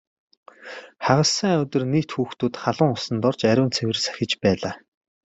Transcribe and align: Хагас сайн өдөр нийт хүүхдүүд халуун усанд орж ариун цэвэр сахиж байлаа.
Хагас 1.05 1.31
сайн 1.37 1.55
өдөр 1.63 1.83
нийт 1.93 2.09
хүүхдүүд 2.13 2.53
халуун 2.63 2.91
усанд 2.95 3.21
орж 3.29 3.41
ариун 3.51 3.73
цэвэр 3.75 3.97
сахиж 4.05 4.31
байлаа. 4.43 4.73